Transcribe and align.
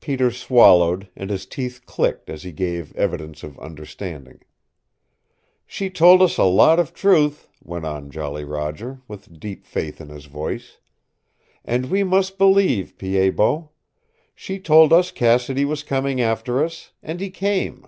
Peter 0.00 0.30
swallowed 0.30 1.08
and 1.16 1.30
his 1.30 1.44
teeth 1.44 1.80
clicked 1.84 2.30
as 2.30 2.44
he 2.44 2.52
gave 2.52 2.94
evidence 2.94 3.42
of 3.42 3.58
understanding. 3.58 4.38
"She 5.66 5.90
told 5.90 6.22
us 6.22 6.38
a 6.38 6.44
lot 6.44 6.78
of 6.78 6.94
truth," 6.94 7.48
went 7.60 7.84
on 7.84 8.08
Jolly 8.12 8.44
Roger, 8.44 9.00
with 9.08 9.40
deep 9.40 9.66
faith 9.66 10.00
in 10.00 10.10
his 10.10 10.26
voice 10.26 10.78
"And 11.64 11.90
we 11.90 12.04
must 12.04 12.38
believe, 12.38 12.96
Pied 12.98 13.34
Bot. 13.34 13.72
She 14.32 14.60
told 14.60 14.92
us 14.92 15.10
Cassidy 15.10 15.64
was 15.64 15.82
coming 15.82 16.20
after 16.20 16.62
us, 16.64 16.92
and 17.02 17.18
he 17.20 17.28
came. 17.28 17.84